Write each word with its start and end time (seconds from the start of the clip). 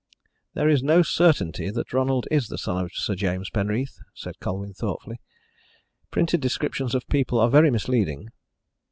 "There 0.55 0.67
is 0.67 0.81
no 0.81 1.03
certainty 1.03 1.69
that 1.69 1.93
Ronald 1.93 2.27
is 2.31 2.47
the 2.47 2.57
son 2.57 2.83
of 2.83 2.91
Sir 2.91 3.13
James 3.13 3.51
Penreath," 3.51 3.99
said 4.15 4.39
Colwyn 4.39 4.73
thoughtfully. 4.73 5.21
"Printed 6.09 6.41
descriptions 6.41 6.95
of 6.95 7.07
people 7.07 7.39
are 7.39 7.51
very 7.51 7.69
misleading." 7.69 8.29